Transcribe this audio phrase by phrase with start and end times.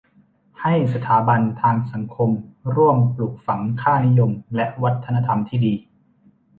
[0.61, 2.31] ให้สถาบันทางสังคม
[2.75, 5.73] ร่วมปลูกฝังค่านิยม และวัฒนธรรมที่ดี